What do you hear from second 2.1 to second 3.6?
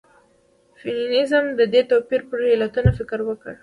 پر علتونو فکر وکړ.